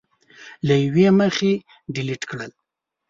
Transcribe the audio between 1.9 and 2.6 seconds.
ډیلېټ کړل